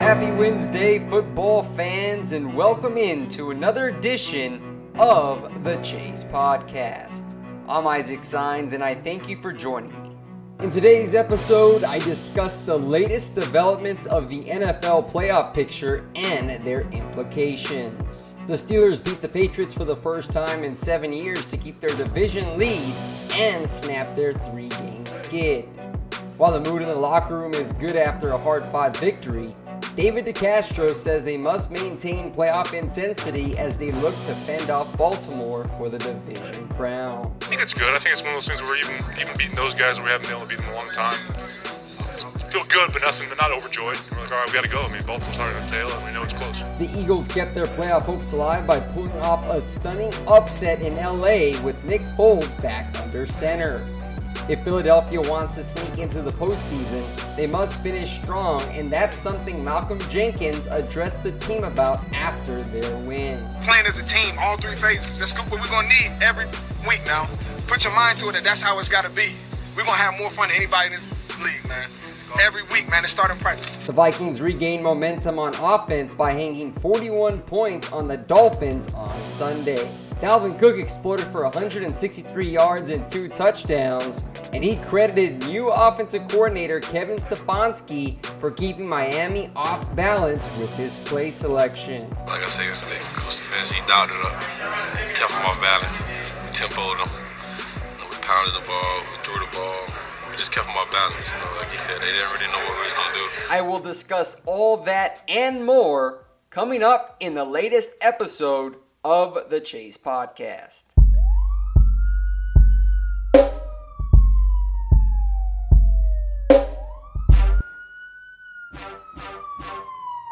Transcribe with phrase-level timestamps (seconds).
[0.00, 7.34] Happy Wednesday, football fans, and welcome in to another edition of the Chase Podcast.
[7.68, 10.16] I'm Isaac Signs, and I thank you for joining me.
[10.60, 16.82] In today's episode, I discuss the latest developments of the NFL playoff picture and their
[16.92, 18.38] implications.
[18.46, 21.94] The Steelers beat the Patriots for the first time in seven years to keep their
[21.96, 22.94] division lead
[23.34, 25.68] and snap their three game skid.
[26.36, 29.56] While the mood in the locker room is good after a hard fought victory,
[29.96, 35.64] David DeCastro says they must maintain playoff intensity as they look to fend off Baltimore
[35.76, 37.34] for the division crown.
[37.42, 37.94] I think it's good.
[37.94, 40.10] I think it's one of those things where even even beating those guys, where we
[40.12, 41.18] haven't been able to beat them in a long time.
[42.48, 43.98] Feel good, but nothing, but not overjoyed.
[44.10, 44.80] We're like, all right, we got to go.
[44.80, 46.62] I mean, Baltimore's hard to tail, and we know it's close.
[46.78, 51.60] The Eagles kept their playoff hopes alive by pulling off a stunning upset in LA
[51.62, 53.86] with Nick Foles back under center.
[54.48, 57.04] If Philadelphia wants to sneak into the postseason,
[57.36, 62.96] they must finish strong, and that's something Malcolm Jenkins addressed the team about after their
[62.98, 63.46] win.
[63.64, 65.18] Playing as a team, all three phases.
[65.18, 66.46] That's what we're gonna need every
[66.86, 67.28] week now.
[67.66, 69.34] Put your mind to it that that's how it's gotta be.
[69.76, 71.04] We're gonna have more fun than anybody in this
[71.40, 71.90] league, man.
[72.40, 73.76] Every week, man, it's starting practice.
[73.86, 79.90] The Vikings regained momentum on offense by hanging 41 points on the Dolphins on Sunday.
[80.20, 86.80] Dalvin Cook exploded for 163 yards and two touchdowns, and he credited new offensive coordinator
[86.80, 92.10] Kevin Stefanski for keeping Miami off balance with his play selection.
[92.26, 94.40] Like I said yesterday, Coach Stefanski dialed it up,
[95.14, 96.02] kept him off balance.
[96.02, 97.08] We tempoed him,
[98.10, 99.86] we pounded the ball, we threw the ball.
[100.28, 101.30] We just kept him off balance.
[101.30, 103.28] You know, like he said, they didn't really know what we was gonna do.
[103.50, 108.74] I will discuss all that and more coming up in the latest episode
[109.04, 110.84] of the Chase Podcast.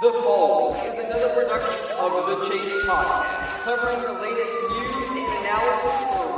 [0.02, 6.35] The Fall is another production of the Chase Podcast, covering the latest news and analysis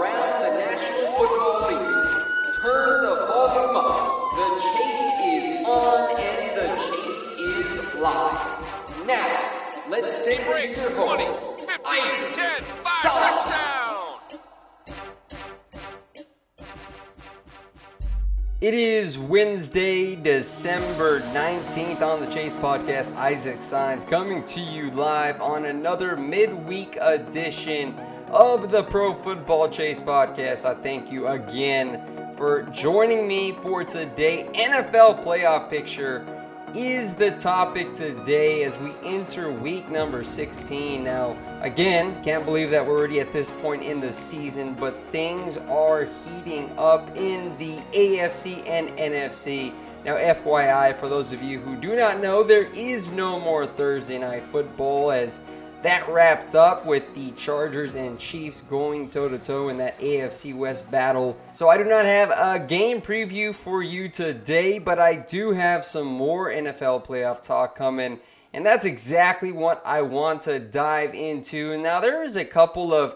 [19.09, 23.17] is Wednesday, December 19th on the Chase Podcast.
[23.17, 27.99] Isaac Signs coming to you live on another midweek edition
[28.31, 30.67] of the Pro Football Chase Podcast.
[30.67, 34.47] I thank you again for joining me for today.
[34.53, 36.27] NFL playoff picture
[36.75, 41.03] is the topic today as we enter week number 16.
[41.03, 45.57] Now, again, can't believe that we're already at this point in the season, but things
[45.57, 49.73] are heating up in the AFC and NFC.
[50.05, 54.19] Now, FYI, for those of you who do not know, there is no more Thursday
[54.19, 55.41] night football as
[55.83, 60.57] that wrapped up with the Chargers and Chiefs going toe to toe in that AFC
[60.57, 61.37] West battle.
[61.53, 65.85] So I do not have a game preview for you today, but I do have
[65.85, 68.19] some more NFL playoff talk coming.
[68.53, 71.79] And that's exactly what I want to dive into.
[71.79, 73.15] Now, there is a couple of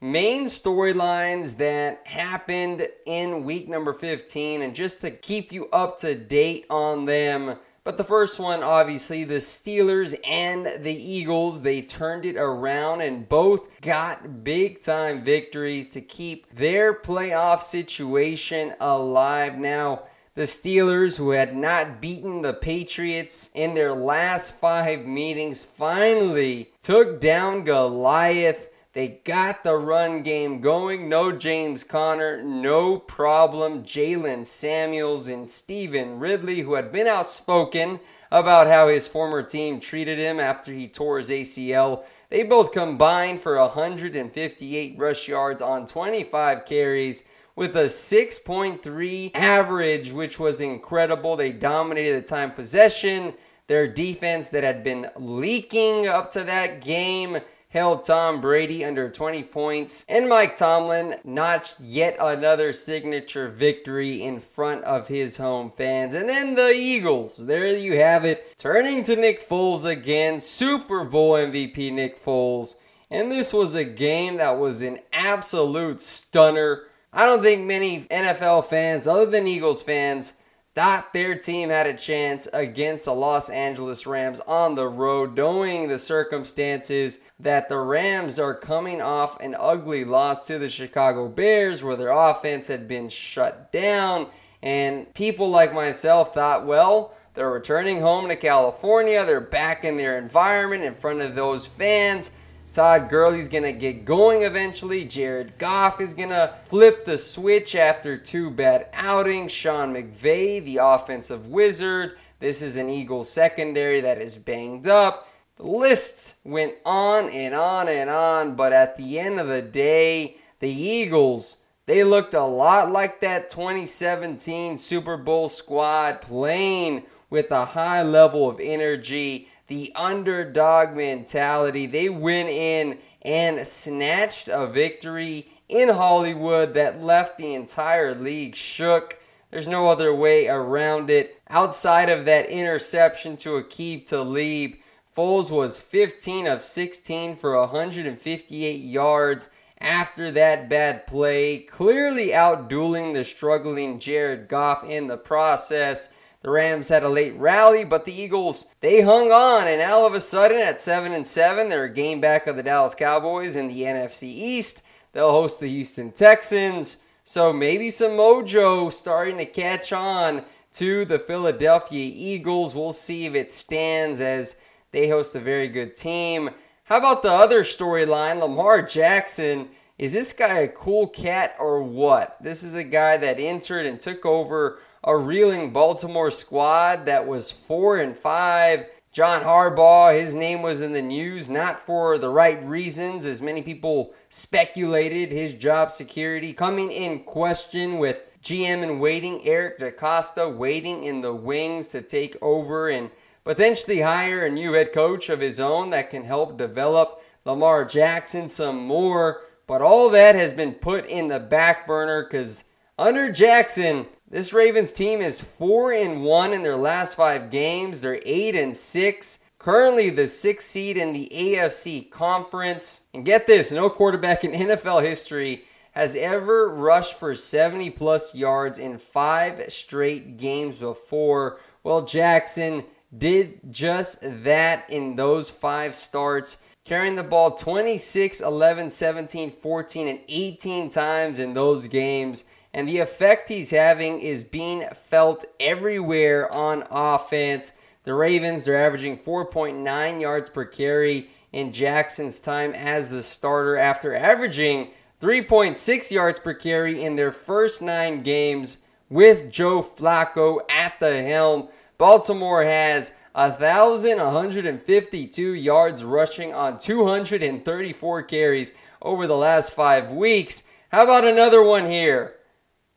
[0.00, 6.14] main storylines that happened in week number 15, and just to keep you up to
[6.14, 12.26] date on them, But the first one, obviously, the Steelers and the Eagles, they turned
[12.26, 19.56] it around and both got big time victories to keep their playoff situation alive.
[19.56, 20.02] Now,
[20.34, 27.20] the Steelers, who had not beaten the Patriots in their last five meetings, finally took
[27.20, 28.69] down Goliath.
[28.92, 31.08] They got the run game going.
[31.08, 33.84] No James Conner, no problem.
[33.84, 38.00] Jaylen Samuels and Stevan Ridley, who had been outspoken
[38.32, 42.04] about how his former team treated him after he tore his ACL.
[42.30, 47.22] They both combined for 158 rush yards on 25 carries
[47.54, 51.36] with a 6.3 average, which was incredible.
[51.36, 53.34] They dominated the time possession.
[53.68, 57.38] Their defense that had been leaking up to that game
[57.70, 64.40] held Tom Brady under 20 points, and Mike Tomlin notched yet another signature victory in
[64.40, 66.12] front of his home fans.
[66.12, 71.34] And then the Eagles, there you have it, turning to Nick Foles again, Super Bowl
[71.34, 72.74] MVP Nick Foles.
[73.08, 76.82] And this was a game that was an absolute stunner.
[77.12, 80.34] I don't think many NFL fans, other than Eagles fans,
[80.74, 85.88] thought their team had a chance against the Los Angeles Rams on the road, knowing
[85.88, 91.82] the circumstances that the Rams are coming off an ugly loss to the Chicago Bears,
[91.82, 94.28] where their offense had been shut down.
[94.62, 99.24] And people like myself thought, well, they're returning home to California.
[99.24, 102.30] They're back in their environment in front of those fans.
[102.72, 105.04] Todd Gurley's going to get going eventually.
[105.04, 109.50] Jared Goff is going to flip the switch after two bad outings.
[109.50, 112.16] Sean McVay, the offensive wizard.
[112.38, 115.28] This is an Eagles secondary that is banged up.
[115.56, 120.36] The list went on and on and on, but at the end of the day,
[120.60, 121.56] the Eagles,
[121.86, 128.48] they looked a lot like that 2017 Super Bowl squad playing with a high level
[128.48, 131.86] of energy the underdog mentality.
[131.86, 139.18] They went in and snatched a victory in Hollywood that left the entire league shook.
[139.52, 141.40] There's no other way around it.
[141.48, 144.74] Outside of that interception to Aqib Talib,
[145.16, 153.24] Foles was 15 of 16 for 158 yards after that bad play, clearly outdueling the
[153.24, 156.08] struggling Jared Goff in the process.
[156.42, 160.14] The Rams had a late rally, but the Eagles they hung on, and all of
[160.14, 163.68] a sudden at seven and seven, they're a game back of the Dallas Cowboys in
[163.68, 164.82] the NFC East.
[165.12, 166.96] They'll host the Houston Texans.
[167.24, 172.74] So maybe some mojo starting to catch on to the Philadelphia Eagles.
[172.74, 174.56] We'll see if it stands as
[174.92, 176.50] they host a very good team.
[176.84, 178.40] How about the other storyline?
[178.40, 179.68] Lamar Jackson.
[179.98, 182.38] Is this guy a cool cat or what?
[182.40, 187.50] This is a guy that entered and took over a reeling Baltimore squad that was
[187.50, 188.86] four and five.
[189.12, 193.60] John Harbaugh, his name was in the news, not for the right reasons, as many
[193.60, 201.04] people speculated his job security coming in question with GM in waiting, Eric DeCosta waiting
[201.04, 203.10] in the wings to take over and
[203.42, 208.48] potentially hire a new head coach of his own that can help develop Lamar Jackson
[208.48, 209.42] some more.
[209.66, 212.64] But all that has been put in the back burner because
[212.98, 218.00] under Jackson, this Ravens team is 4 and 1 in their last 5 games.
[218.00, 219.38] They're 8 and 6.
[219.58, 223.02] Currently the 6th seed in the AFC conference.
[223.12, 228.78] And get this, no quarterback in NFL history has ever rushed for 70 plus yards
[228.78, 231.58] in 5 straight games before.
[231.82, 232.84] Well, Jackson
[233.16, 240.20] did just that in those 5 starts carrying the ball 26, 11, 17, 14, and
[240.28, 246.84] 18 times in those games and the effect he's having is being felt everywhere on
[246.90, 247.72] offense.
[248.04, 254.14] The Ravens, they're averaging 4.9 yards per carry in Jackson's time as the starter after
[254.14, 261.24] averaging 3.6 yards per carry in their first nine games with Joe Flacco at the
[261.24, 261.68] helm.
[261.98, 268.72] Baltimore has 1,152 yards rushing on 234 carries
[269.02, 270.62] over the last five weeks.
[270.90, 272.39] How about another one here?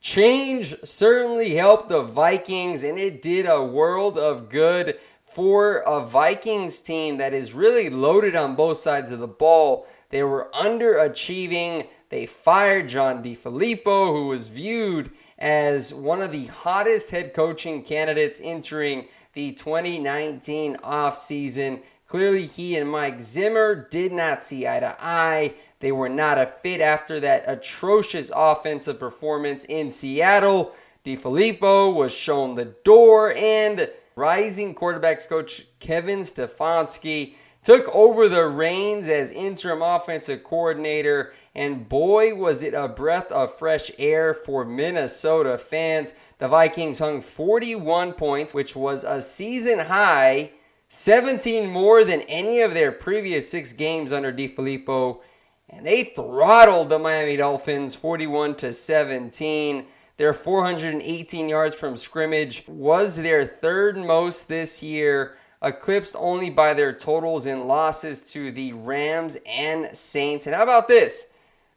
[0.04, 6.82] Change certainly helped the Vikings, and it did a world of good for a Vikings
[6.82, 9.88] team that is really loaded on both sides of the ball.
[10.10, 11.88] They were underachieving.
[12.10, 18.42] They fired John DeFilippo, who was viewed as one of the hottest head coaching candidates
[18.44, 21.82] entering the 2019 offseason.
[22.06, 25.56] Clearly, he and Mike Zimmer did not see eye to eye.
[25.80, 30.74] They were not a fit after that atrocious offensive performance in Seattle.
[31.06, 39.08] DeFilippo was shown the door, and rising quarterbacks coach Kevin Stefanski took over the reins
[39.08, 41.34] as interim offensive coordinator.
[41.56, 46.14] And boy, was it a breath of fresh air for Minnesota fans.
[46.40, 50.52] The Vikings hung 41 points, which was a season high,
[50.96, 55.22] 17 more than any of their previous six games under DeFilippo.
[55.68, 59.88] And they throttled the Miami Dolphins 41 to 17.
[60.18, 66.94] Their 418 yards from scrimmage was their third most this year eclipsed only by their
[66.94, 70.46] totals in losses to the Rams and Saints.
[70.46, 71.26] And how about this?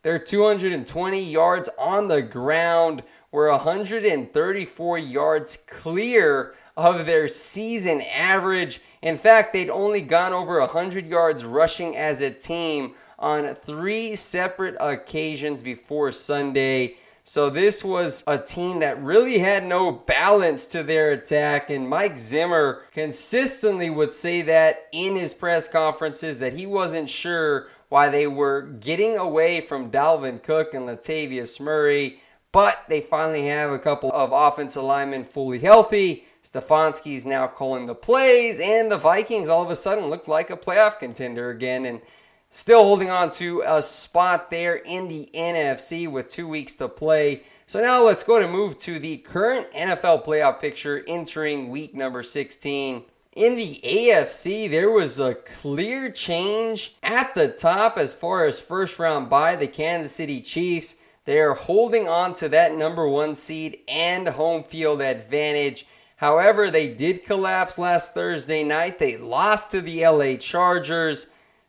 [0.03, 8.81] Their 220 yards on the ground were 134 yards clear of their season average.
[9.03, 14.77] In fact, they'd only gone over 100 yards rushing as a team on three separate
[14.81, 16.97] occasions before Sunday.
[17.29, 22.19] So this was a team that really had no balance to their attack, and Mike
[22.19, 28.29] Zimmer consistently would say that in his press conferences that he wasn't sure why they
[28.29, 32.21] were getting away from Dalvin Cook and Latavius Murray,
[32.53, 36.27] but they finally have a couple of offensive linemen fully healthy.
[36.53, 40.57] Stefanski's now calling the plays, and the Vikings all of a sudden look like a
[40.57, 41.85] playoff contender again.
[41.85, 42.01] And
[42.49, 47.43] Still holding on to a spot there in the NFC with two weeks to play.
[47.67, 52.23] So now let's go to move to the current NFL playoff picture entering week number
[52.23, 53.03] 16.
[53.33, 58.99] In the AFC, there was a clear change at the top as far as first
[58.99, 60.95] round by the Kansas City Chiefs.
[61.27, 65.85] They're holding on to that number one seed and home field advantage.
[66.17, 68.99] However, they did collapse last Thursday night.
[68.99, 71.27] They lost to the LA Chargers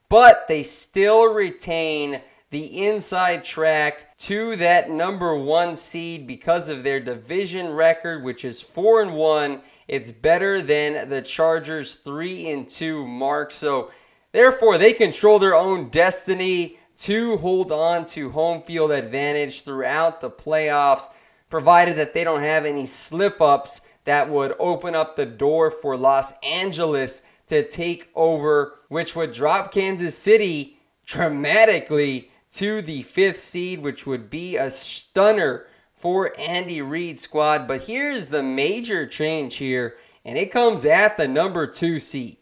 [0.10, 7.00] but they still retain the inside track to that number one seed because of their
[7.00, 9.62] division record, which is four and one.
[9.88, 13.52] It's better than the Chargers' three and two mark.
[13.52, 13.92] So,
[14.32, 20.32] therefore, they control their own destiny to hold on to home field advantage throughout the
[20.32, 21.10] playoffs,
[21.50, 25.98] provided that they don't have any slip ups that would open up the door for
[25.98, 33.82] Los Angeles to take over, which would drop Kansas City dramatically to the fifth seed,
[33.82, 37.68] which would be a stunner for Andy Reid's squad.
[37.68, 42.38] But here's the major change here, and it comes at the number two seed.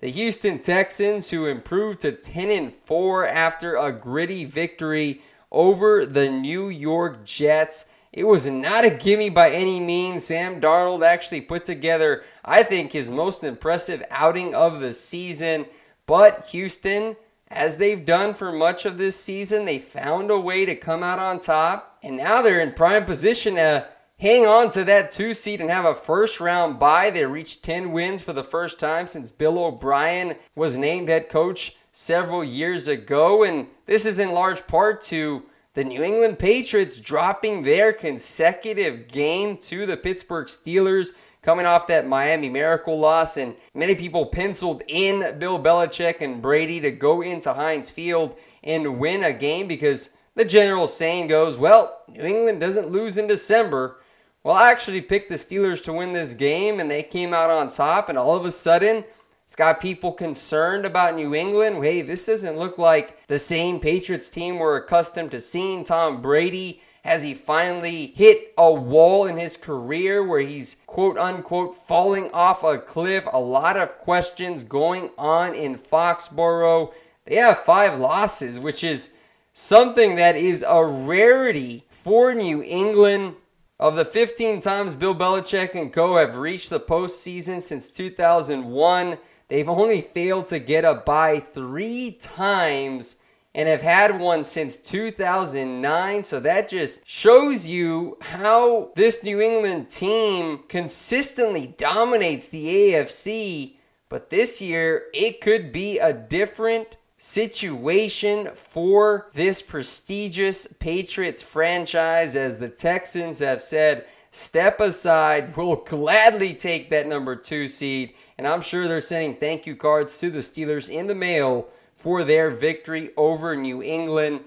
[0.00, 6.30] The Houston Texans, who improved to 10 and 4 after a gritty victory over the
[6.30, 7.86] New York Jets.
[8.16, 10.24] It was not a gimme by any means.
[10.24, 15.66] Sam Darnold actually put together, I think, his most impressive outing of the season.
[16.06, 17.16] But Houston,
[17.48, 21.18] as they've done for much of this season, they found a way to come out
[21.18, 21.98] on top.
[22.02, 23.86] And now they're in prime position to
[24.18, 27.10] hang on to that two seed and have a first round bye.
[27.10, 31.76] They reached 10 wins for the first time since Bill O'Brien was named head coach
[31.92, 33.44] several years ago.
[33.44, 35.44] And this is in large part to
[35.76, 42.08] the New England Patriots dropping their consecutive game to the Pittsburgh Steelers, coming off that
[42.08, 43.36] Miami Miracle loss.
[43.36, 48.98] And many people penciled in Bill Belichick and Brady to go into Heinz Field and
[48.98, 54.00] win a game because the general saying goes, well, New England doesn't lose in December.
[54.44, 57.68] Well, I actually picked the Steelers to win this game, and they came out on
[57.68, 59.04] top, and all of a sudden,
[59.46, 61.76] it's got people concerned about New England.
[61.76, 65.84] Hey, this doesn't look like the same Patriots team we're accustomed to seeing.
[65.84, 71.76] Tom Brady, has he finally hit a wall in his career where he's quote unquote
[71.76, 73.24] falling off a cliff?
[73.32, 76.92] A lot of questions going on in Foxborough.
[77.24, 79.10] They have five losses, which is
[79.52, 83.36] something that is a rarity for New England.
[83.78, 89.68] Of the 15 times Bill Belichick and co have reached the postseason since 2001, They've
[89.68, 93.16] only failed to get a bye three times
[93.54, 96.24] and have had one since 2009.
[96.24, 103.76] So that just shows you how this New England team consistently dominates the AFC.
[104.08, 112.60] But this year, it could be a different situation for this prestigious Patriots franchise, as
[112.60, 115.52] the Texans have said step aside.
[115.56, 118.14] We'll gladly take that number two seed.
[118.36, 122.22] And I'm sure they're sending thank you cards to the Steelers in the mail for
[122.22, 124.40] their victory over New England.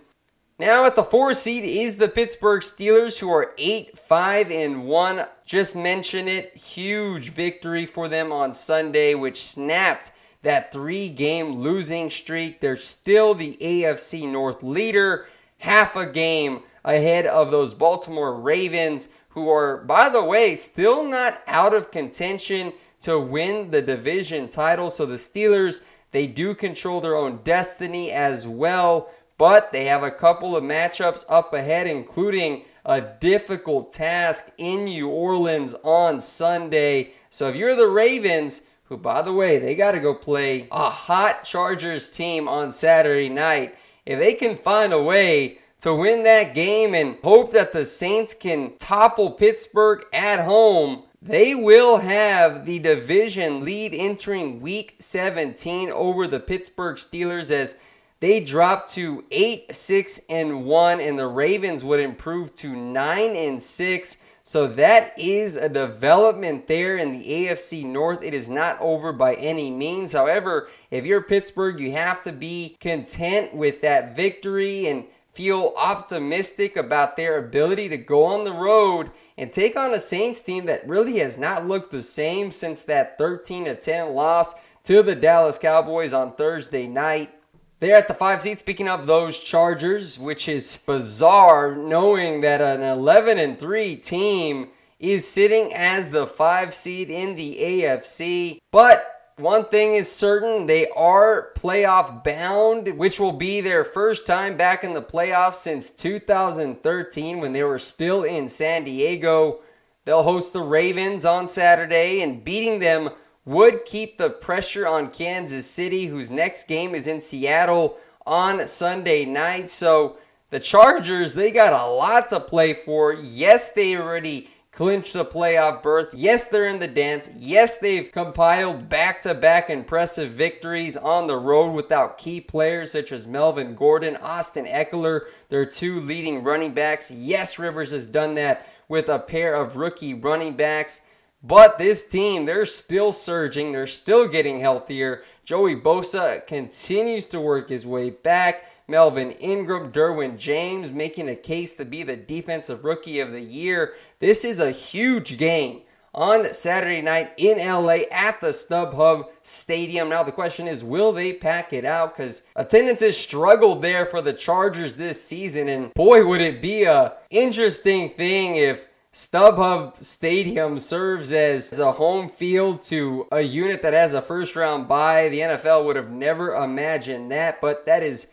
[0.60, 5.22] Now at the four seed is the Pittsburgh Steelers, who are 8 5 and 1.
[5.46, 6.56] Just mention it.
[6.56, 12.60] Huge victory for them on Sunday, which snapped that three game losing streak.
[12.60, 15.28] They're still the AFC North leader,
[15.60, 21.42] half a game ahead of those Baltimore Ravens, who are, by the way, still not
[21.48, 24.90] out of contention to win the division title.
[24.90, 25.82] So the Steelers,
[26.12, 31.24] they do control their own destiny as well, but they have a couple of matchups
[31.30, 37.12] up ahead, including a difficult task in New Orleans on Sunday.
[37.30, 40.90] So if you're the Ravens, who by the way, they got to go play a
[40.90, 46.54] hot Chargers team on Saturday night, if they can find a way to win that
[46.54, 52.80] game and hope that the Saints can topple Pittsburgh at home, they will have the
[52.80, 57.76] division lead entering week 17 over the Pittsburgh Steelers as
[58.22, 63.62] they drop to 8 6 and 1 and the Ravens would improve to 9 and
[63.62, 64.18] 6.
[64.44, 68.22] So that is a development there in the AFC North.
[68.24, 70.14] It is not over by any means.
[70.14, 75.06] However, if you're Pittsburgh, you have to be content with that victory and
[75.40, 80.42] feel optimistic about their ability to go on the road and take on a Saints
[80.42, 84.54] team that really has not looked the same since that 13 10 loss
[84.84, 87.34] to the Dallas Cowboys on Thursday night.
[87.80, 88.60] They're at the five seed.
[88.60, 94.68] Speaking of those Chargers, which is bizarre knowing that an 11 and 3 team
[95.00, 98.60] is sitting as the five seed in the AFC.
[98.74, 99.09] But
[99.40, 104.84] one thing is certain, they are playoff bound, which will be their first time back
[104.84, 109.60] in the playoffs since 2013 when they were still in San Diego.
[110.06, 113.10] They'll host the Ravens on Saturday, and beating them
[113.46, 119.26] would keep the pressure on Kansas City, whose next game is in Seattle on Sunday
[119.26, 119.70] night.
[119.70, 120.18] So
[120.50, 123.14] the Chargers, they got a lot to play for.
[123.14, 126.14] Yes, they already clinch the playoff berth.
[126.14, 127.30] Yes, they're in the dance.
[127.36, 133.12] Yes, they've compiled back to back impressive victories on the road without key players such
[133.12, 137.12] as Melvin Gordon, Austin Ekeler, their two leading running backs.
[137.12, 141.02] Yes, Rivers has done that with a pair of rookie running backs.
[141.42, 143.72] But this team, they're still surging.
[143.72, 145.24] They're still getting healthier.
[145.46, 148.66] Joey Bosa continues to work his way back.
[148.90, 153.94] Melvin Ingram, Derwin James making a case to be the defensive rookie of the year.
[154.20, 160.10] This is a huge game on Saturday night in LA at the StubHub Stadium.
[160.10, 162.16] Now, the question is, will they pack it out?
[162.16, 165.70] Because attendance has struggled there for the Chargers this season.
[165.70, 172.28] And boy, would it be a interesting thing if StubHub Stadium serves as a home
[172.28, 175.30] field to a unit that has a first round bye.
[175.30, 178.28] The NFL would have never imagined that, but that is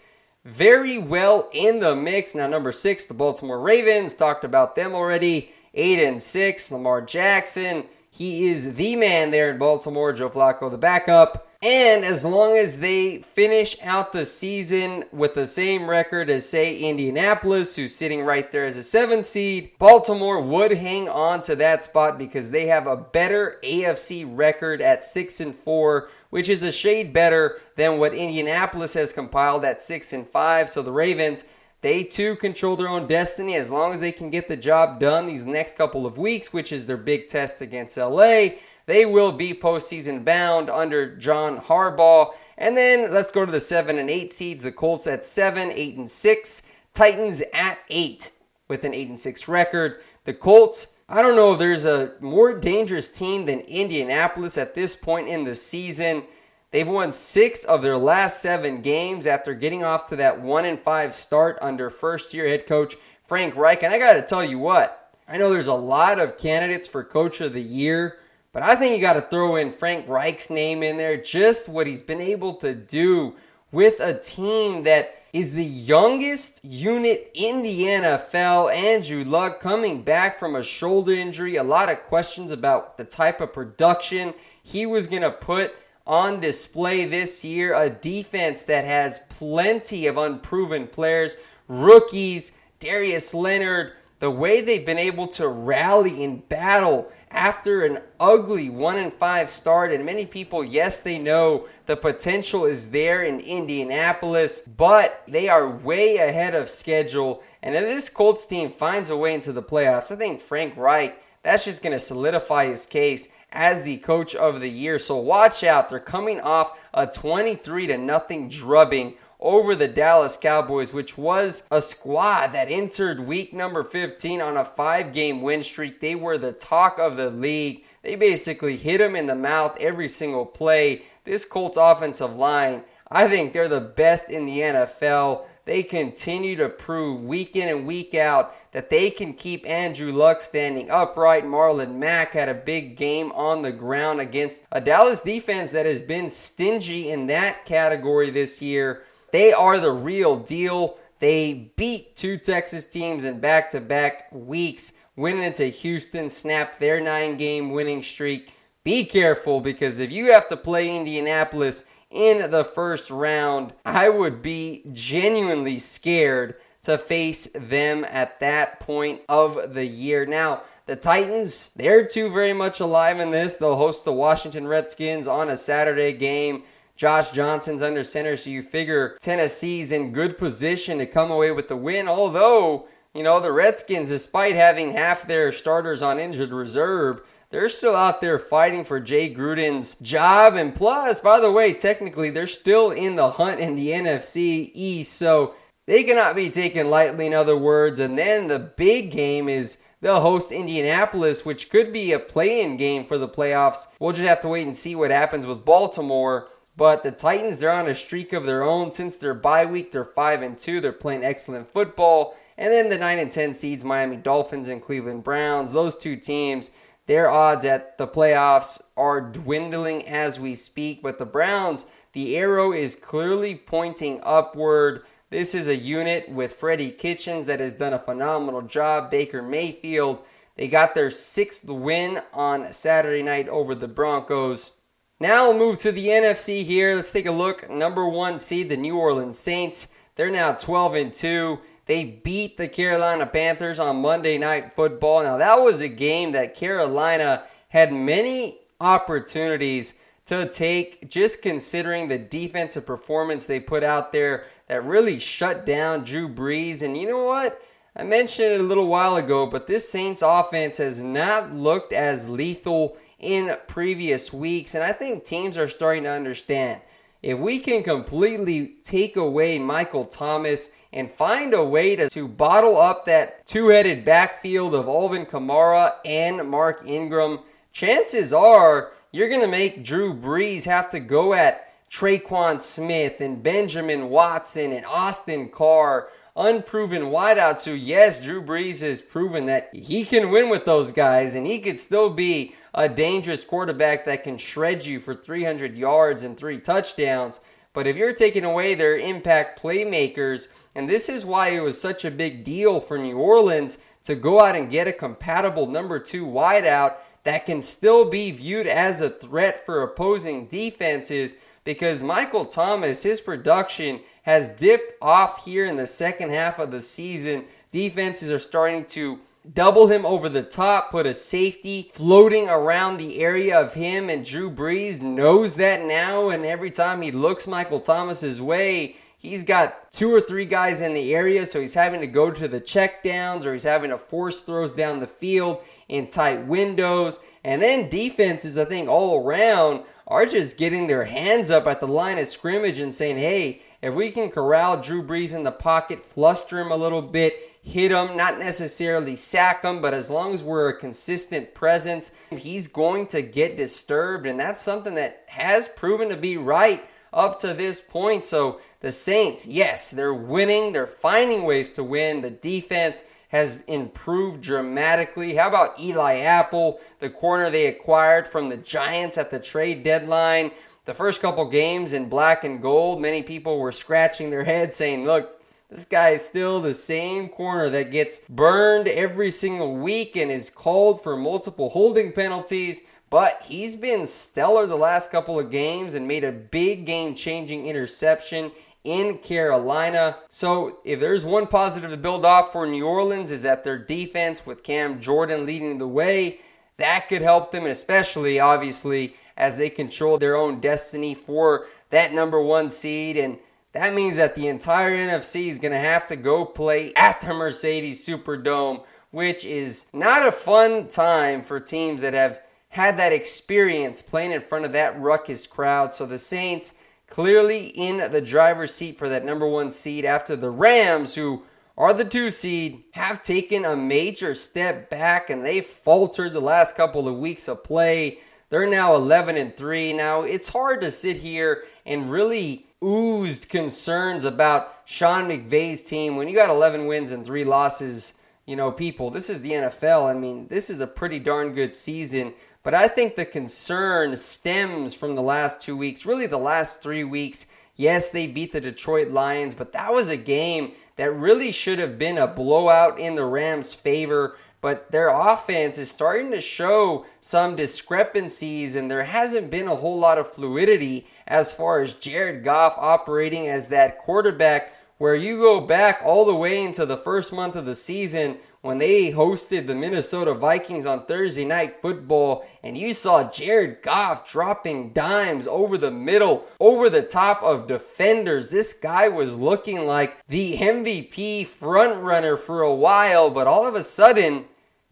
[0.44, 2.34] very well in the mix.
[2.34, 5.52] Now, number six, the Baltimore Ravens, talked about them already.
[5.76, 7.84] Eight and six, Lamar Jackson.
[8.10, 10.12] He is the man there in Baltimore.
[10.12, 11.46] Joe Flacco, the backup.
[11.62, 16.78] And as long as they finish out the season with the same record as, say,
[16.78, 21.82] Indianapolis, who's sitting right there as a seven seed, Baltimore would hang on to that
[21.82, 26.72] spot because they have a better AFC record at six and four, which is a
[26.72, 30.68] shade better than what Indianapolis has compiled at six and five.
[30.68, 31.44] So the Ravens.
[31.86, 35.28] They too control their own destiny as long as they can get the job done
[35.28, 38.48] these next couple of weeks, which is their big test against LA.
[38.86, 42.34] They will be postseason bound under John Harbaugh.
[42.58, 44.64] And then let's go to the seven and eight seeds.
[44.64, 46.62] The Colts at seven, eight and six.
[46.92, 48.32] Titans at eight
[48.66, 50.02] with an eight and six record.
[50.24, 50.88] The Colts.
[51.08, 55.44] I don't know if there's a more dangerous team than Indianapolis at this point in
[55.44, 56.24] the season.
[56.70, 60.78] They've won six of their last seven games after getting off to that one and
[60.78, 63.82] five start under first year head coach Frank Reich.
[63.82, 67.02] And I got to tell you what, I know there's a lot of candidates for
[67.04, 68.18] coach of the year.
[68.52, 71.86] But I think you got to throw in Frank Reich's name in there, just what
[71.86, 73.34] he's been able to do
[73.70, 78.74] with a team that is the youngest unit in the NFL.
[78.74, 81.56] Andrew Luck coming back from a shoulder injury.
[81.56, 85.74] A lot of questions about the type of production he was going to put
[86.06, 87.74] on display this year.
[87.74, 91.36] A defense that has plenty of unproven players,
[91.68, 98.70] rookies, Darius Leonard, the way they've been able to rally in battle after an ugly
[98.70, 103.40] 1 and 5 start and many people yes they know the potential is there in
[103.40, 109.16] Indianapolis but they are way ahead of schedule and if this Colts team finds a
[109.16, 113.28] way into the playoffs I think Frank Reich that's just going to solidify his case
[113.52, 117.96] as the coach of the year so watch out they're coming off a 23 to
[117.96, 124.40] nothing drubbing over the Dallas Cowboys, which was a squad that entered week number 15
[124.40, 126.00] on a five game win streak.
[126.00, 127.84] They were the talk of the league.
[128.02, 131.02] They basically hit them in the mouth every single play.
[131.24, 135.46] This Colts offensive line, I think they're the best in the NFL.
[135.66, 140.40] They continue to prove week in and week out that they can keep Andrew Luck
[140.40, 141.44] standing upright.
[141.44, 146.00] Marlon Mack had a big game on the ground against a Dallas defense that has
[146.00, 149.02] been stingy in that category this year.
[149.32, 150.98] They are the real deal.
[151.18, 157.00] They beat two Texas teams in back to back weeks, winning into Houston, snapped their
[157.00, 158.52] nine game winning streak.
[158.84, 161.82] Be careful because if you have to play Indianapolis
[162.16, 169.20] in the first round, I would be genuinely scared to face them at that point
[169.28, 170.24] of the year.
[170.24, 173.56] Now, the Titans, they're too very much alive in this.
[173.56, 176.62] They'll host the Washington Redskins on a Saturday game.
[176.94, 181.68] Josh Johnson's under center, so you figure Tennessee's in good position to come away with
[181.68, 182.08] the win.
[182.08, 187.96] Although, you know, the Redskins, despite having half their starters on injured reserve, they're still
[187.96, 190.54] out there fighting for Jay Gruden's job.
[190.54, 195.12] And plus, by the way, technically, they're still in the hunt in the NFC East.
[195.14, 195.54] So
[195.86, 198.00] they cannot be taken lightly, in other words.
[198.00, 202.76] And then the big game is they'll host Indianapolis, which could be a play in
[202.76, 203.86] game for the playoffs.
[204.00, 206.48] We'll just have to wait and see what happens with Baltimore.
[206.76, 208.90] But the Titans, they're on a streak of their own.
[208.90, 210.80] Since their bye week, they're 5 and 2.
[210.80, 212.36] They're playing excellent football.
[212.58, 216.70] And then the 9 and 10 seeds, Miami Dolphins and Cleveland Browns, those two teams,
[217.06, 221.02] their odds at the playoffs are dwindling as we speak.
[221.02, 225.02] But the Browns, the arrow is clearly pointing upward.
[225.30, 229.10] This is a unit with Freddie Kitchens that has done a phenomenal job.
[229.10, 230.24] Baker Mayfield,
[230.56, 234.72] they got their sixth win on Saturday night over the Broncos.
[235.20, 236.96] Now we'll move to the NFC here.
[236.96, 237.70] Let's take a look.
[237.70, 239.88] Number one seed, the New Orleans Saints.
[240.16, 241.58] They're now 12 and 2.
[241.86, 245.22] They beat the Carolina Panthers on Monday Night Football.
[245.22, 249.94] Now, that was a game that Carolina had many opportunities
[250.26, 256.02] to take, just considering the defensive performance they put out there that really shut down
[256.02, 256.82] Drew Brees.
[256.82, 257.62] And you know what?
[257.96, 262.28] I mentioned it a little while ago, but this Saints offense has not looked as
[262.28, 264.74] lethal in previous weeks.
[264.74, 266.80] And I think teams are starting to understand
[267.22, 272.76] if we can completely take away Michael Thomas and find a way to, to bottle
[272.76, 277.40] up that two headed backfield of Alvin Kamara and Mark Ingram,
[277.72, 283.42] chances are you're going to make Drew Brees have to go at Tre'Quan Smith and
[283.42, 290.04] Benjamin Watson and Austin Carr unproven wideouts who, yes, Drew Brees has proven that he
[290.04, 294.36] can win with those guys and he could still be a dangerous quarterback that can
[294.36, 297.40] shred you for 300 yards and three touchdowns.
[297.72, 302.04] But if you're taking away their impact playmakers, and this is why it was such
[302.04, 306.26] a big deal for New Orleans to go out and get a compatible number two
[306.26, 311.34] wideout that can still be viewed as a threat for opposing defenses
[311.64, 316.80] because Michael Thomas, his production has dipped off here in the second half of the
[316.80, 317.46] season.
[317.70, 319.18] Defenses are starting to
[319.52, 324.24] double him over the top, put a safety floating around the area of him, and
[324.24, 326.30] Drew Brees knows that now.
[326.30, 330.94] And every time he looks Michael Thomas's way, he's got two or three guys in
[330.94, 334.42] the area, so he's having to go to the checkdowns or he's having to force
[334.42, 337.20] throws down the field in tight windows.
[337.44, 341.88] And then defenses, I think, all around are just getting their hands up at the
[341.88, 346.04] line of scrimmage and saying, hey, if we can corral Drew Brees in the pocket,
[346.04, 350.42] fluster him a little bit, hit him, not necessarily sack him, but as long as
[350.42, 354.26] we're a consistent presence, he's going to get disturbed.
[354.26, 358.24] And that's something that has proven to be right up to this point.
[358.24, 362.22] So the Saints, yes, they're winning, they're finding ways to win.
[362.22, 365.36] The defense has improved dramatically.
[365.36, 370.50] How about Eli Apple, the corner they acquired from the Giants at the trade deadline?
[370.86, 375.04] The first couple games in black and gold, many people were scratching their heads saying,
[375.04, 380.30] look, this guy is still the same corner that gets burned every single week and
[380.30, 382.82] is called for multiple holding penalties.
[383.10, 387.66] But he's been stellar the last couple of games and made a big game changing
[387.66, 388.52] interception
[388.84, 390.18] in Carolina.
[390.28, 394.46] So, if there's one positive to build off for New Orleans is that their defense
[394.46, 396.38] with Cam Jordan leading the way,
[396.76, 402.12] that could help them, and especially obviously as they control their own destiny for that
[402.12, 403.16] number one seed.
[403.16, 403.38] And
[403.72, 407.34] that means that the entire NFC is going to have to go play at the
[407.34, 414.02] Mercedes Superdome, which is not a fun time for teams that have had that experience
[414.02, 415.92] playing in front of that ruckus crowd.
[415.92, 416.74] So the Saints
[417.06, 421.42] clearly in the driver's seat for that number one seed after the Rams, who
[421.78, 426.76] are the two seed, have taken a major step back and they faltered the last
[426.76, 428.18] couple of weeks of play.
[428.48, 429.92] They're now 11 and 3.
[429.92, 436.16] Now, it's hard to sit here and really oozed concerns about Sean McVay's team.
[436.16, 438.14] When you got 11 wins and three losses,
[438.46, 440.08] you know, people, this is the NFL.
[440.08, 442.34] I mean, this is a pretty darn good season.
[442.62, 447.04] But I think the concern stems from the last two weeks, really the last three
[447.04, 447.46] weeks.
[447.76, 451.98] Yes, they beat the Detroit Lions, but that was a game that really should have
[451.98, 454.36] been a blowout in the Rams' favor.
[454.66, 459.96] But their offense is starting to show some discrepancies, and there hasn't been a whole
[459.96, 465.60] lot of fluidity as far as Jared Goff operating as that quarterback where you go
[465.60, 469.74] back all the way into the first month of the season when they hosted the
[469.76, 475.92] Minnesota Vikings on Thursday night football and you saw Jared Goff dropping dimes over the
[475.92, 478.50] middle, over the top of defenders.
[478.50, 483.84] This guy was looking like the MVP frontrunner for a while, but all of a
[483.84, 484.46] sudden,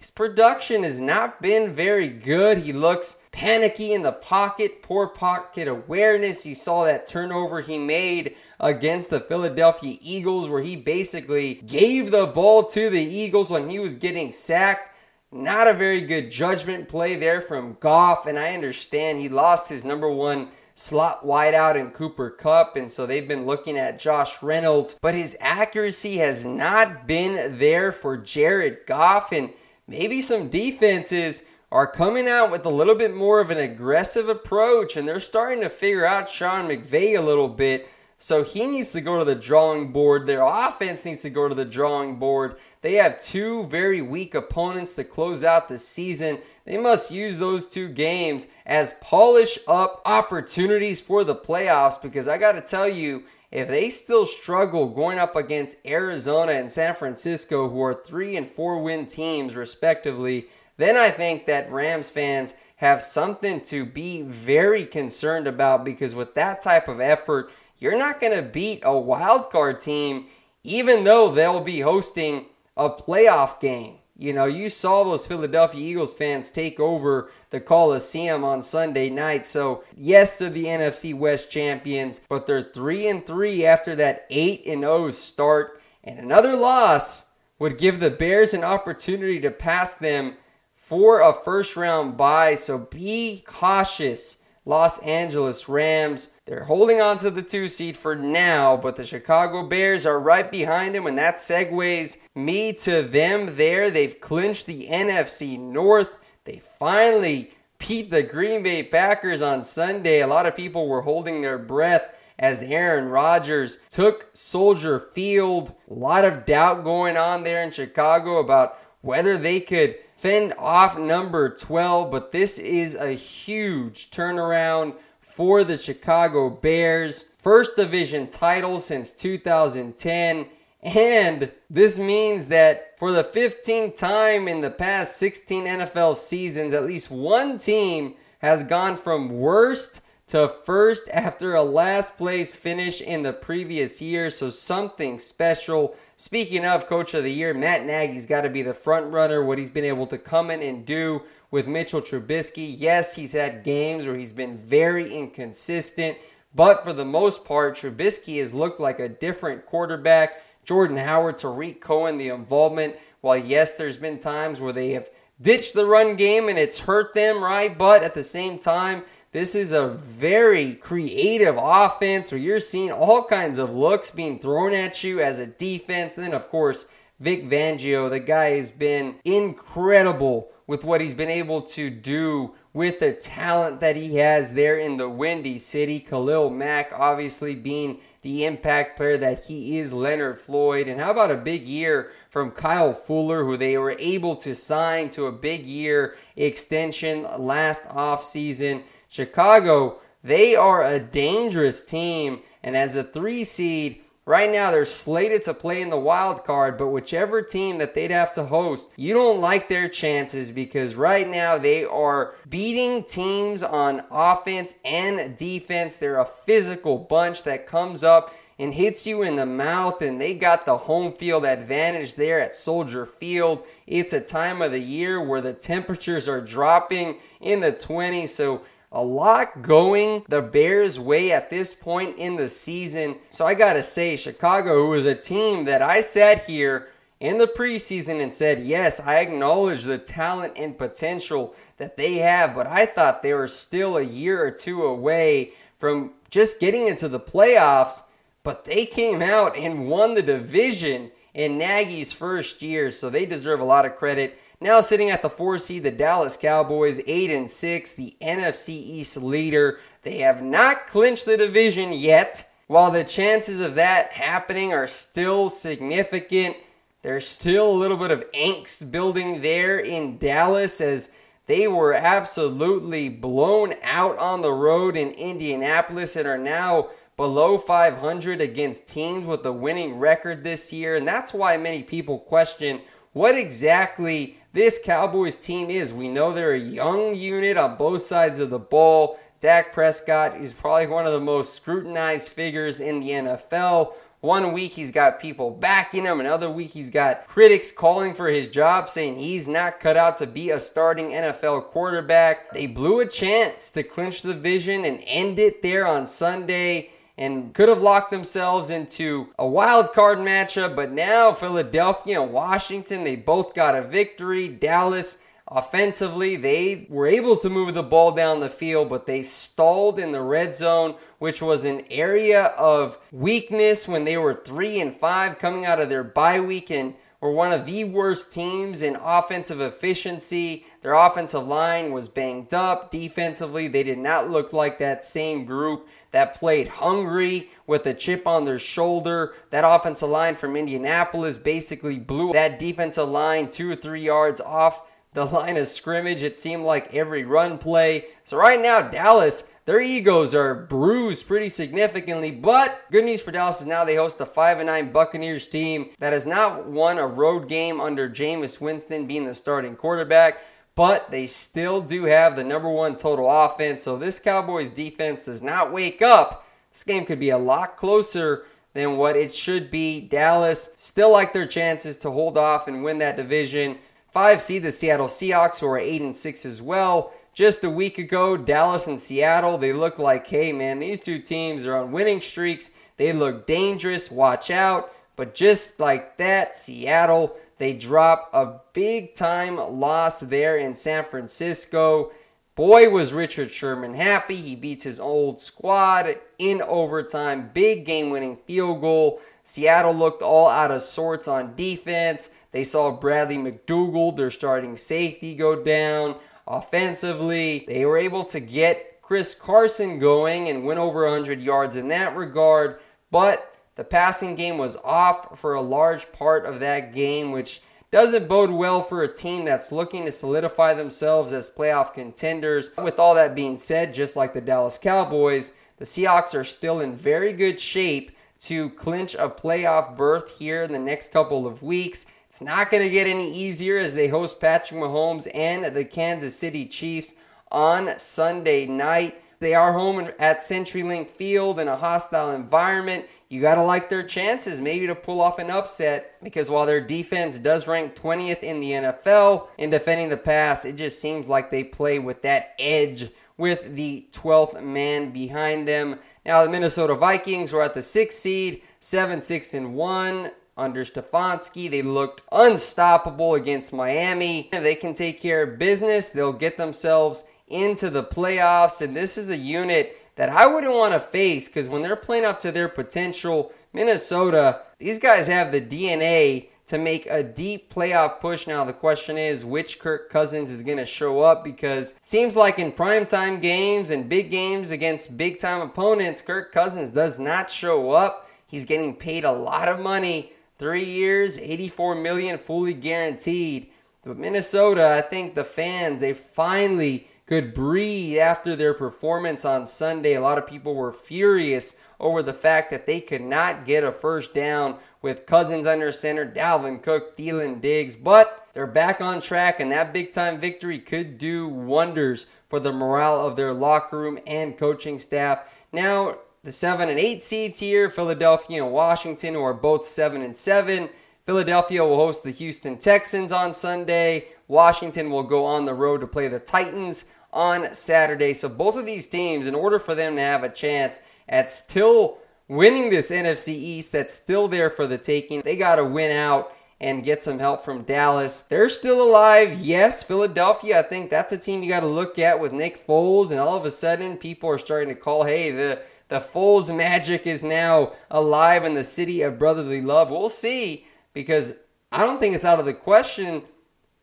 [0.05, 2.59] his production has not been very good.
[2.59, 6.45] He looks panicky in the pocket, poor pocket awareness.
[6.45, 12.27] You saw that turnover he made against the Philadelphia Eagles, where he basically gave the
[12.27, 14.95] ball to the Eagles when he was getting sacked.
[15.33, 19.87] Not a very good judgment play there from Goff, and I understand he lost his
[19.87, 24.99] number one slot wideout in Cooper Kupp, and so they've been looking at Josh Reynolds,
[25.01, 29.55] but his accuracy has not been there for Jared Goff, and
[29.87, 34.97] maybe some defenses are coming out with a little bit more of an aggressive approach
[34.97, 37.89] and they're starting to figure out Sean McVay a little bit.
[38.17, 40.27] So he needs to go to the drawing board.
[40.27, 42.57] Their offense needs to go to the drawing board.
[42.81, 46.39] They have two very weak opponents to close out the season.
[46.65, 52.39] They must use those two games as polish up opportunities for the playoffs because I
[52.39, 57.69] got to tell you, if they still struggle going up against Arizona and San Francisco,
[57.69, 63.01] who are three and four win teams respectively, then I think that Rams fans have
[63.01, 68.37] something to be very concerned about because with that type of effort, you're not going
[68.37, 70.27] to beat a wild card team,
[70.65, 73.99] even though they'll be hosting a playoff game.
[74.17, 79.45] You know, you saw those Philadelphia Eagles fans take over the Coliseum on Sunday night.
[79.45, 84.67] So, yes, they're the NFC West champions, but they're 3 and 3 after that 8
[84.67, 85.81] and 0 start.
[86.05, 87.25] And another loss
[87.59, 90.37] would give the Bears an opportunity to pass them
[90.77, 92.55] for a first round bye.
[92.55, 94.44] So, be cautious.
[94.67, 96.31] Los Angeles Rams.
[96.47, 100.51] They're holding on to the two seed for now, but the Chicago Bears are right
[100.51, 103.91] behind them, and that segues me to them there.
[103.91, 106.19] They've clinched the NFC North.
[106.45, 110.21] They finally beat the Green Bay Packers on Sunday.
[110.21, 115.75] A lot of people were holding their breath as Aaron Rodgers took Soldier Field.
[115.91, 120.99] A lot of doubt going on there in Chicago about whether they could fend off
[120.99, 127.23] number 12, but this is a huge turnaround for the Chicago Bears.
[127.37, 130.47] First division title since 2010.
[130.83, 136.85] And this means that for the 15th time in the past 16 NFL seasons, at
[136.85, 143.23] least one team has gone from worst to first after a last place finish in
[143.23, 144.31] the previous year.
[144.31, 145.95] So something special.
[146.17, 149.45] Speaking of coach of the year, Matt Nagy's got to be the front runner.
[149.45, 152.75] What he's been able to come in and do with Mitchell Trubisky.
[152.77, 156.19] Yes, he's had games where he's been very inconsistent,
[156.55, 160.43] but for the most part, Trubisky has looked like a different quarterback.
[160.65, 162.97] Jordan Howard, Tarik Cohen, the involvement.
[163.21, 165.11] While yes, there's been times where they have
[165.41, 167.77] ditched the run game and it's hurt them, right?
[167.77, 169.03] But at the same time,
[169.35, 174.73] this is a very creative offense where you're seeing all kinds of looks being thrown
[174.73, 176.17] at you as a defense.
[176.17, 176.87] And then, of course,
[177.19, 183.01] Vic Fangio, the guy has been incredible with what he's been able to do with
[183.01, 185.99] the talent that he has there in the Windy City.
[185.99, 190.87] Khalil Mack, obviously, being the impact player that he is, Leonard Floyd.
[190.87, 195.11] And how about a big year from Kyle Fuller, who they were able to sign
[195.11, 198.85] to a big year extension last offseason?
[199.15, 202.41] Chicago, they are a dangerous team.
[202.65, 206.77] And as a three seed, right now they're slated to play in the wild card,
[206.77, 211.31] but whichever team that they'd have to host, you don't like their chances because right
[211.31, 215.97] now they are beating teams on offense and defense.
[215.99, 220.35] They're a physical bunch that comes up and hits you in the mouth, and they
[220.35, 223.65] got the home field advantage there at Soldier Field.
[223.87, 228.63] It's a time of the year where the temperatures are dropping in the 20s, so
[228.95, 233.17] a lot going the Bears' way at this point in the season.
[233.31, 236.89] So I got to say, Chicago, who is a team that I sat here
[237.21, 242.55] in the preseason and said, yes, I acknowledge the talent and potential that they have,
[242.55, 247.09] but I thought they were still a year or two away from just getting into
[247.09, 248.03] the playoffs,
[248.43, 253.61] but they came out and won the division in Nagy's first year, so they deserve
[253.61, 254.39] a lot of credit.
[254.65, 259.19] Now sitting at the four seed, the Dallas Cowboys, eight and six, the NFC East
[259.19, 259.79] leader.
[260.05, 262.51] They have not clinched the division yet.
[262.67, 266.57] While the chances of that happening are still significant,
[267.03, 271.11] there's still a little bit of angst building there in Dallas as
[271.45, 278.41] they were absolutely blown out on the road in Indianapolis and are now below 500
[278.41, 280.97] against teams with a winning record this year.
[280.97, 282.81] And that's why many people question
[283.13, 285.93] what exactly this Cowboys team is.
[285.93, 289.19] We know they're a young unit on both sides of the ball.
[289.41, 293.93] Dak Prescott is probably one of the most scrutinized figures in the NFL.
[294.21, 298.47] One week he's got people backing him, another week he's got critics calling for his
[298.47, 302.53] job, saying he's not cut out to be a starting NFL quarterback.
[302.53, 307.55] They blew a chance to clinch the division and end it there on Sunday and
[307.55, 313.17] could have locked themselves into a wild card matchup, but now Philadelphia and Washington, they
[313.17, 314.49] both got a victory.
[314.49, 319.99] Dallas Offensively, they were able to move the ball down the field, but they stalled
[319.99, 324.95] in the red zone, which was an area of weakness when they were 3 and
[324.95, 328.97] 5 coming out of their bye week and were one of the worst teams in
[328.97, 330.67] offensive efficiency.
[330.83, 332.91] Their offensive line was banged up.
[332.91, 338.29] Defensively, they did not look like that same group that played hungry with a chip
[338.29, 339.33] on their shoulder.
[339.49, 344.83] That offensive line from Indianapolis basically blew that defensive line two or three yards off
[345.15, 346.23] the line of scrimmage.
[346.23, 348.07] It seemed like every run play.
[348.25, 352.31] So right now, Dallas, their egos are bruised pretty significantly.
[352.31, 355.91] But good news for Dallas is now they host a 5 and 9 Buccaneers team
[356.01, 360.43] that has not won a road game under Jameis Winston being the starting quarterback.
[360.75, 363.85] But they still do have the number one total offense.
[363.85, 366.45] So this Cowboys defense does not wake up.
[366.73, 370.01] This game could be a lot closer than what it should be.
[370.01, 373.79] Dallas still like their chances to hold off and win that division.
[374.15, 377.13] Five seed the Seattle Seahawks, who are eight and six as well.
[377.33, 381.67] Just a week ago, Dallas and Seattle, they look like, hey man, these two teams
[381.67, 382.71] are on winning streaks.
[382.97, 384.13] They look dangerous.
[384.13, 384.93] Watch out.
[385.17, 392.13] But just like that, Seattle, they drop a big time loss there in San Francisco.
[392.57, 394.37] Boy, was Richard Sherman happy.
[394.37, 396.07] He beats his old squad
[396.39, 397.51] in overtime.
[397.53, 399.21] Big game winning field goal.
[399.43, 402.31] Seattle looked all out of sorts on defense.
[402.53, 406.15] They saw Bradley McDougald, their starting safety, go down.
[406.47, 411.89] Offensively, they were able to get Chris Carson going and went over 100 yards in
[411.89, 412.79] that regard,
[413.11, 417.61] but the passing game was off for a large part of that game, which
[417.95, 422.73] doesn't bode well for a team that's looking to solidify themselves as playoff contenders.
[422.77, 426.97] With all that being said, just like the Dallas Cowboys, the Seahawks are still in
[426.97, 432.05] very good shape to clinch a playoff berth here in the next couple of weeks.
[432.27, 436.37] It's not going to get any easier as they host Patrick Mahomes and the Kansas
[436.37, 437.15] City Chiefs
[437.53, 439.23] on Sunday night.
[439.39, 443.07] They are home at CenturyLink Field in a hostile environment.
[443.35, 446.81] You got to like their chances maybe to pull off an upset because while their
[446.81, 451.51] defense does rank 20th in the NFL in defending the pass, it just seems like
[451.51, 455.97] they play with that edge with the 12th man behind them.
[456.25, 461.69] Now, the Minnesota Vikings were at the sixth seed, 7 6 and 1 under Stefanski.
[461.69, 464.49] They looked unstoppable against Miami.
[464.53, 468.81] If they can take care of business, they'll get themselves into the playoffs.
[468.81, 472.25] And this is a unit that I wouldn't want to face because when they're playing
[472.25, 478.21] up to their potential, Minnesota, these guys have the DNA to make a deep playoff
[478.21, 478.47] push.
[478.47, 482.59] Now, the question is which Kirk Cousins is going to show up because seems like
[482.59, 487.91] in primetime games and big games against big time opponents, Kirk Cousins does not show
[487.91, 488.31] up.
[488.47, 493.71] He's getting paid a lot of money Three years, 84 million fully guaranteed.
[494.03, 500.15] But Minnesota, I think the fans, they finally could breathe after their performance on Sunday.
[500.15, 503.93] A lot of people were furious over the fact that they could not get a
[503.93, 509.59] first down with Cousins under center, Dalvin Cook, Thielen Diggs, but they're back on track,
[509.59, 514.19] and that big time victory could do wonders for the morale of their locker room
[514.27, 515.65] and coaching staff.
[515.73, 520.37] Now, the seven and eight seeds here, Philadelphia and Washington, who are both seven and
[520.37, 520.91] seven.
[521.25, 524.27] Philadelphia will host the Houston Texans on Sunday.
[524.49, 528.33] Washington will go on the road to play the Titans on Saturday.
[528.33, 532.19] So both of these teams, in order for them to have a chance at still
[532.49, 536.53] winning this NFC East that's still there for the taking, they got to win out
[536.81, 538.43] and get some help from Dallas.
[538.43, 539.55] They're still alive.
[539.61, 543.31] Yes, Philadelphia, I think that's a team you got to look at with Nick Foles.
[543.31, 547.27] And all of a sudden, people are starting to call, hey, the, the Foles magic
[547.27, 550.11] is now alive in the city of brotherly love.
[550.11, 551.57] We'll see because
[551.91, 553.43] I don't think it's out of the question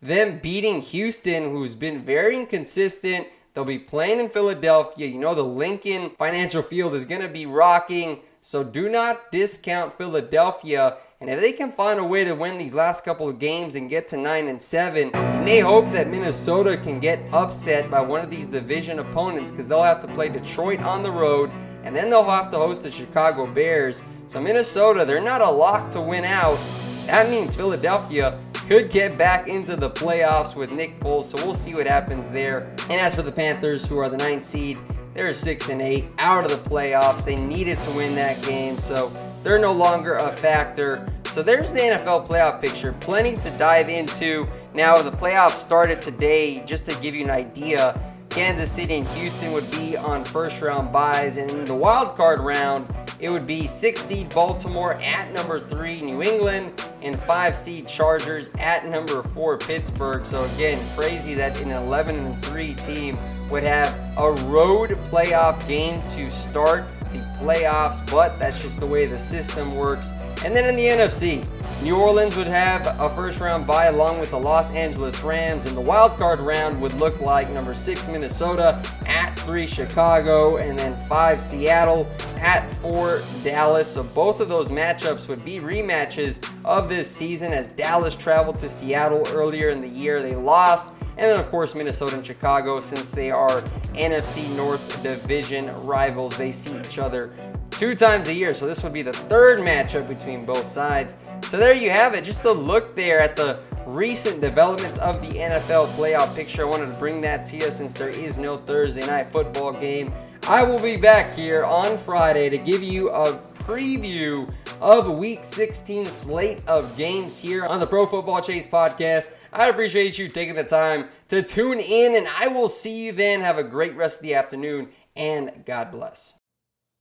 [0.02, 3.28] them beating Houston, who's been very inconsistent.
[3.54, 5.08] They'll be playing in Philadelphia.
[5.08, 8.20] You know, the Lincoln Financial Field is going to be rocking.
[8.40, 10.98] So do not discount Philadelphia.
[11.20, 13.88] And if they can find a way to win these last couple of games and
[13.88, 18.22] get to 9 and 7, you may hope that Minnesota can get upset by one
[18.22, 21.52] of these division opponents because they'll have to play Detroit on the road
[21.84, 24.02] and then they'll have to host the Chicago Bears.
[24.26, 26.58] So Minnesota, they're not a lock to win out.
[27.06, 28.40] That means Philadelphia
[28.72, 32.74] could get back into the playoffs with Nick Foles, so we'll see what happens there.
[32.84, 34.78] And as for the Panthers, who are the ninth seed,
[35.14, 37.26] they're six and eight, out of the playoffs.
[37.26, 39.12] They needed to win that game, so
[39.44, 41.06] they're no longer a factor.
[41.26, 42.94] So there's the NFL playoff picture.
[42.94, 44.48] Plenty to dive into.
[44.74, 48.00] Now, the playoffs started today, just to give you an idea.
[48.32, 52.40] Kansas City and Houston would be on first round byes, and in the wild card
[52.40, 52.88] round,
[53.20, 58.50] it would be six seed Baltimore at number three, New England, and five seed Chargers
[58.58, 60.26] at number four, Pittsburgh.
[60.26, 63.18] So again, crazy that an 11 and 3 team
[63.50, 69.06] would have a road playoff game to start the playoffs, but that's just the way
[69.06, 70.12] the system works.
[70.44, 71.46] And then in the NFC,
[71.84, 75.76] New Orleans would have a first round bye along with the Los Angeles Rams, and
[75.76, 80.96] the wild card round would look like number six Minnesota at three Chicago, and then
[81.08, 82.08] five Seattle
[82.38, 83.92] at four Dallas.
[83.92, 88.70] So both of those matchups would be rematches of this season as Dallas traveled to
[88.70, 90.22] Seattle earlier in the year.
[90.22, 90.90] They lost.
[91.22, 93.62] And then, of course, Minnesota and Chicago, since they are
[93.94, 97.32] NFC North Division rivals, they see each other
[97.70, 98.56] two times a year.
[98.56, 101.16] So this would be the third matchup between both sides.
[101.44, 102.24] So there you have it.
[102.24, 103.60] Just a look there at the
[103.92, 106.62] recent developments of the NFL playoff picture.
[106.62, 110.14] I wanted to bring that to you since there is no Thursday night football game.
[110.48, 116.06] I will be back here on Friday to give you a preview of week 16
[116.08, 119.30] slate of games here on the Pro Football Chase podcast.
[119.54, 123.42] I appreciate you taking the time to tune in, and I will see you then.
[123.42, 126.36] Have a great rest of the afternoon, and God bless.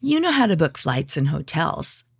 [0.00, 2.04] You know how to book flights and hotels.